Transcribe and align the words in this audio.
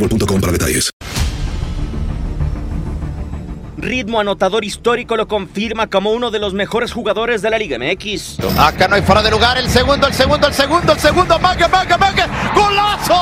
boostmobile.com 0.00 0.40
para 0.40 0.52
detalles. 0.52 0.90
Ritmo 3.76 4.20
anotador 4.20 4.64
histórico 4.64 5.16
lo 5.16 5.26
confirma 5.26 5.86
como 5.86 6.10
uno 6.12 6.30
de 6.30 6.38
los 6.38 6.52
mejores 6.52 6.92
jugadores 6.92 7.40
de 7.40 7.48
la 7.48 7.58
Liga 7.58 7.78
MX. 7.78 8.38
Acá 8.58 8.88
no 8.88 8.96
hay 8.96 9.02
fuera 9.02 9.22
de 9.22 9.30
lugar. 9.30 9.56
El 9.56 9.70
segundo, 9.70 10.06
el 10.06 10.12
segundo, 10.12 10.46
el 10.46 10.52
segundo, 10.52 10.92
el 10.92 11.00
segundo. 11.00 11.38
Mague, 11.38 11.66
mague, 11.66 11.96
mague. 11.96 12.24
¡Golazo! 12.54 13.14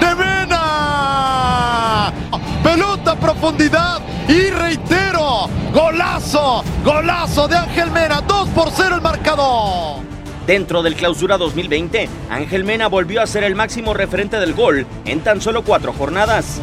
¡De 0.00 0.14
Mena! 0.16 2.12
Pelota 2.62 3.12
a 3.12 3.16
profundidad. 3.16 4.02
Y 4.28 4.50
reitero, 4.50 5.48
golazo, 5.72 6.62
golazo 6.84 7.48
de 7.48 7.56
Ángel 7.56 7.90
Mena. 7.90 8.20
2 8.20 8.48
por 8.50 8.70
0 8.70 8.96
el 8.96 8.99
marcador. 8.99 8.99
Dentro 10.50 10.82
del 10.82 10.96
clausura 10.96 11.38
2020, 11.38 12.08
Ángel 12.28 12.64
Mena 12.64 12.88
volvió 12.88 13.22
a 13.22 13.26
ser 13.28 13.44
el 13.44 13.54
máximo 13.54 13.94
referente 13.94 14.40
del 14.40 14.52
gol 14.52 14.84
en 15.04 15.20
tan 15.20 15.40
solo 15.40 15.62
cuatro 15.62 15.92
jornadas. 15.92 16.60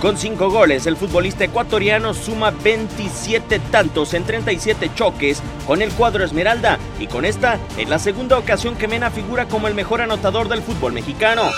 Con 0.00 0.16
cinco 0.16 0.50
goles, 0.50 0.86
el 0.86 0.96
futbolista 0.96 1.42
ecuatoriano 1.42 2.14
suma 2.14 2.52
27 2.52 3.58
tantos 3.72 4.14
en 4.14 4.22
37 4.22 4.92
choques 4.94 5.42
con 5.66 5.82
el 5.82 5.90
cuadro 5.90 6.24
Esmeralda 6.24 6.78
y 7.00 7.08
con 7.08 7.24
esta 7.24 7.58
es 7.76 7.88
la 7.88 7.98
segunda 7.98 8.38
ocasión 8.38 8.76
que 8.76 8.86
Mena 8.86 9.10
figura 9.10 9.46
como 9.46 9.66
el 9.66 9.74
mejor 9.74 10.02
anotador 10.02 10.48
del 10.48 10.62
fútbol 10.62 10.92
mexicano. 10.92 11.50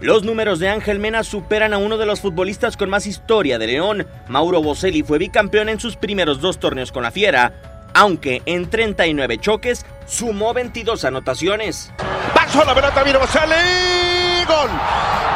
Los 0.00 0.24
números 0.24 0.58
de 0.58 0.70
Ángel 0.70 0.98
Mena 0.98 1.22
superan 1.22 1.74
a 1.74 1.78
uno 1.78 1.98
de 1.98 2.06
los 2.06 2.20
futbolistas 2.20 2.78
con 2.78 2.88
más 2.88 3.06
historia 3.06 3.58
de 3.58 3.66
León. 3.66 4.06
Mauro 4.28 4.62
Boselli 4.62 5.02
fue 5.02 5.18
bicampeón 5.18 5.68
en 5.68 5.78
sus 5.78 5.96
primeros 5.96 6.40
dos 6.40 6.58
torneos 6.58 6.90
con 6.90 7.02
la 7.02 7.10
Fiera, 7.10 7.52
aunque 7.92 8.40
en 8.46 8.70
39 8.70 9.36
choques 9.38 9.84
sumó 10.06 10.54
22 10.54 11.04
anotaciones. 11.04 11.92
Pasó 12.34 12.64
la 12.64 12.74
pelota, 12.74 13.04
mira 13.04 13.18
Boselli. 13.18 14.44
Gol. 14.48 14.70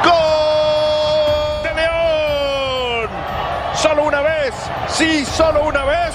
Gol 0.03 1.63
de 1.63 1.75
León. 1.83 3.11
Solo 3.75 4.05
una 4.05 4.23
vez. 4.23 4.55
Sí, 4.89 5.27
solo 5.27 5.69
una 5.69 5.85
vez. 5.85 6.15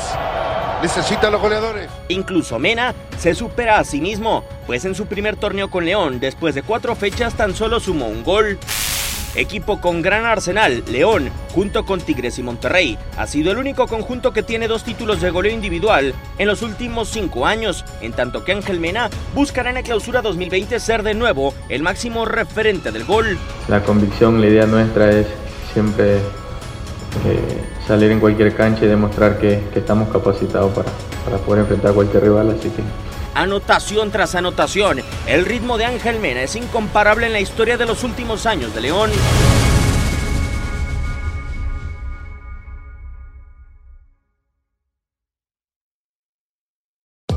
Necesitan 0.82 1.34
los 1.34 1.42
goleadores. 1.42 1.90
Incluso 2.08 2.58
Mena 2.58 2.96
se 3.18 3.36
supera 3.36 3.80
a 3.80 3.84
sí 3.84 4.00
mismo, 4.00 4.46
pues 4.66 4.86
en 4.86 4.96
su 4.96 5.08
primer 5.08 5.36
torneo 5.36 5.70
con 5.70 5.86
León, 5.86 6.20
después 6.22 6.56
de 6.56 6.64
cuatro 6.64 6.96
fechas, 6.96 7.34
tan 7.36 7.54
solo 7.54 7.80
sumó 7.80 8.08
un 8.08 8.24
gol. 8.24 8.58
Equipo 9.36 9.80
con 9.80 10.02
gran 10.02 10.26
arsenal, 10.26 10.84
León, 10.88 11.30
junto 11.54 11.86
con 11.86 12.02
Tigres 12.02 12.40
y 12.40 12.44
Monterrey, 12.44 12.98
ha 13.18 13.28
sido 13.28 13.52
el 13.52 13.58
único 13.58 13.88
conjunto 13.88 14.34
que 14.34 14.42
tiene 14.42 14.68
dos 14.68 14.84
títulos 14.84 15.22
de 15.22 15.30
goleo 15.30 15.54
individual 15.54 16.16
en 16.40 16.48
los 16.48 16.62
últimos 16.62 17.10
cinco 17.10 17.46
años, 17.46 17.86
en 18.02 18.14
tanto 18.14 18.44
que 18.44 18.54
Ángel 18.54 18.80
Mena 18.80 19.10
buscará 19.36 19.70
en 19.70 19.76
la 19.76 19.84
clausura 19.84 20.22
2020 20.22 20.80
ser 20.80 21.04
de 21.04 21.14
nuevo 21.14 21.54
el 21.68 21.84
máximo 21.84 22.26
referente 22.26 22.92
del 22.92 23.04
gol. 23.04 23.38
La 23.68 23.84
convicción, 23.84 24.42
la 24.42 24.48
idea 24.48 24.66
nuestra 24.66 25.12
es 25.12 25.28
siempre 25.74 26.16
eh, 27.26 27.64
salir 27.90 28.12
en 28.12 28.20
cualquier 28.20 28.54
cancha 28.54 28.86
y 28.86 28.88
demostrar 28.88 29.40
que, 29.40 29.64
que 29.74 29.80
estamos 29.80 30.10
capacitados 30.10 30.72
para, 30.74 30.92
para 31.26 31.38
poder 31.38 31.62
enfrentar 31.62 31.90
a 31.90 31.94
cualquier 31.96 32.22
rival, 32.22 32.52
así 32.52 32.70
que 32.70 32.84
Anotación 33.34 34.12
tras 34.12 34.36
anotación, 34.36 35.02
el 35.26 35.44
ritmo 35.44 35.80
de 35.80 35.86
Ángel 35.86 36.20
Mena 36.20 36.44
es 36.44 36.56
incomparable 36.56 37.26
en 37.26 37.34
la 37.34 37.40
historia 37.40 37.78
de 37.78 37.88
los 37.88 38.04
últimos 38.04 38.46
años 38.46 38.76
de 38.76 38.82
León. 38.82 39.10